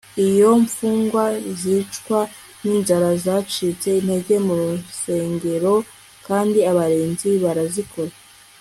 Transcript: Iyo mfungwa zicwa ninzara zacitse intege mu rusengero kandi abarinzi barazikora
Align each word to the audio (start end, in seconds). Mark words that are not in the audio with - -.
Iyo 0.27 0.49
mfungwa 0.63 1.23
zicwa 1.59 2.21
ninzara 2.63 3.09
zacitse 3.23 3.89
intege 3.99 4.35
mu 4.47 4.53
rusengero 4.61 5.73
kandi 6.27 6.59
abarinzi 6.71 7.29
barazikora 7.43 8.13